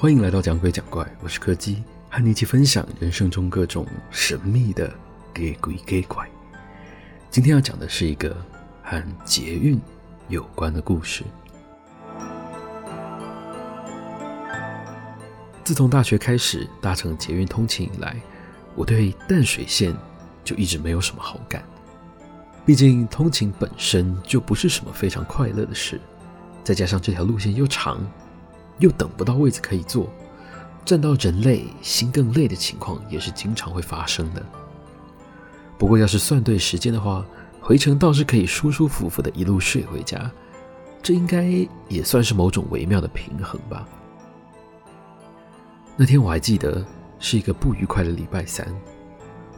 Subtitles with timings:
[0.00, 4.88] 欢迎来到讲鬼讲怪，我是柯基，和你一起分享人生中各种神秘的
[5.34, 6.24] 给鬼给怪。
[7.30, 8.36] 今天要讲的是一个
[8.80, 9.76] 和捷运
[10.28, 11.24] 有关的故事。
[15.64, 18.14] 自从大学开始搭乘捷运通勤以来，
[18.76, 19.92] 我对淡水线
[20.44, 21.64] 就一直没有什么好感。
[22.64, 26.00] 毕竟通勤本身就不是什么非常快乐的事，
[26.62, 28.00] 再加上这条路线又长，
[28.78, 30.08] 又等不到位子可以坐，
[30.84, 34.44] 站到人累心更累的情况也是经常会发生的。
[35.76, 37.24] 不过要是算对时间的话，
[37.60, 40.30] 回程倒是可以舒舒服服的一路睡回家，
[41.02, 43.86] 这应该也算是某种微妙的平衡吧。
[45.96, 46.84] 那天我还记得
[47.18, 48.66] 是一个不愉快的礼拜三，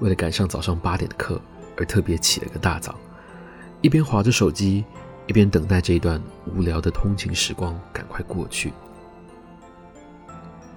[0.00, 1.40] 为了赶上早上八点的课
[1.76, 2.94] 而特别起了个大早，
[3.80, 4.84] 一边划着手机，
[5.26, 8.72] 一边等待这一段无聊的通勤时光赶快过去。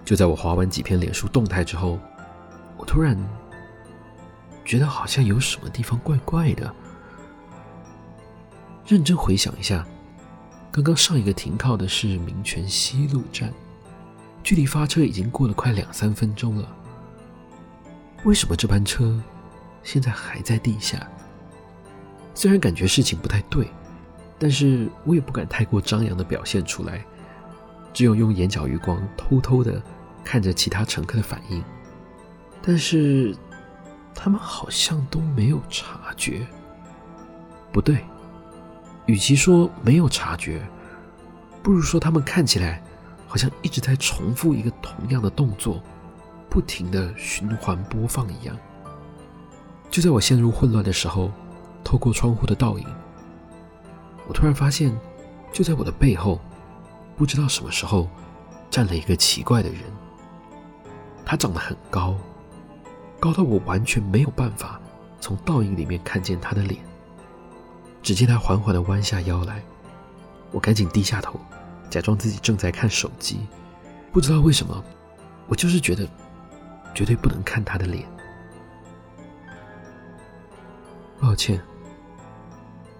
[0.05, 1.99] 就在我滑完几篇脸书动态之后，
[2.77, 3.17] 我突然
[4.65, 6.73] 觉得好像有什么地方怪怪的。
[8.85, 9.87] 认真回想一下，
[10.71, 13.51] 刚刚上一个停靠的是民权西路站。
[14.43, 16.67] 距离发车已经过了快两三分钟了，
[18.25, 19.17] 为什么这班车
[19.83, 21.07] 现在还在地下？
[22.35, 23.69] 虽然感觉事情不太对，
[24.37, 27.05] 但是我也不敢太过张扬的表现出来，
[27.93, 29.81] 只有用眼角余光偷偷的
[30.23, 31.63] 看着其他乘客的反应，
[32.61, 33.35] 但是
[34.15, 36.45] 他们好像都没有察觉。
[37.71, 38.03] 不对，
[39.05, 40.61] 与其说没有察觉，
[41.61, 42.81] 不如说他们看起来。
[43.25, 45.81] 好像一直在重复一个同样的动作，
[46.51, 48.55] 不停的循环播放一样。
[49.89, 51.31] 就在我陷入混乱的时候，
[51.83, 52.85] 透过窗户的倒影，
[54.27, 54.95] 我突然发现，
[55.51, 56.39] 就在我的背后，
[57.15, 58.09] 不知道什么时候
[58.69, 59.79] 站了一个奇怪的人。
[61.25, 62.15] 他长得很高，
[63.19, 64.79] 高到我完全没有办法
[65.19, 66.83] 从倒影里面看见他的脸。
[68.01, 69.63] 只见他缓缓的弯下腰来，
[70.51, 71.39] 我赶紧低下头。
[71.89, 73.47] 假装自己正在看手机，
[74.11, 74.83] 不知道为什么，
[75.47, 76.07] 我就是觉得
[76.93, 78.03] 绝对不能看他的脸。
[81.21, 81.61] 抱歉，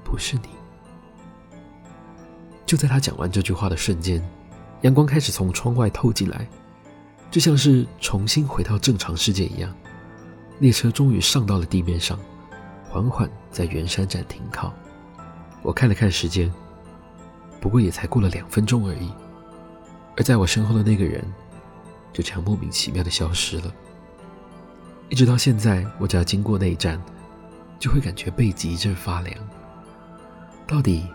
[0.04, 0.63] 不是你。
[2.74, 4.20] 就在他讲完这句话的瞬间，
[4.82, 6.48] 阳光开始从窗外透进来，
[7.30, 9.72] 就像是重新回到正常世界一样。
[10.58, 12.20] 列车终于上到了地面上，
[12.90, 14.74] 缓缓在圆山站停靠。
[15.62, 16.52] 我看了看时间。
[17.62, 19.14] 不过也才过了两分钟而已，
[20.18, 21.24] 而在我身后的那个人，
[22.12, 23.72] 就这样莫名其妙的消失了。
[25.10, 27.00] 一直到现在，我只要经过那一站，
[27.78, 29.38] 就会感觉背脊一阵发凉。
[30.66, 31.06] 到底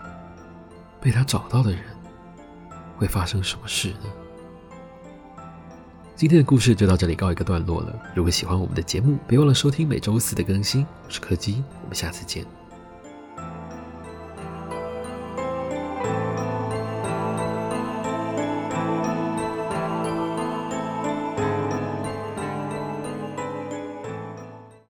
[1.01, 1.81] 被他找到的人
[2.97, 4.05] 会发生什么事呢？
[6.15, 7.97] 今天的故事就到这里告一个段落了。
[8.13, 10.85] 如果喜欢我们的节目，别忘了收听每周四的更新。
[11.05, 12.58] 我是柯基，我们下次见。